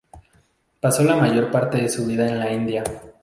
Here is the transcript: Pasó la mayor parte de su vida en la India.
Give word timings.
Pasó 0.79 1.03
la 1.03 1.15
mayor 1.15 1.51
parte 1.51 1.77
de 1.77 1.87
su 1.87 2.07
vida 2.07 2.27
en 2.27 2.39
la 2.39 2.51
India. 2.51 2.83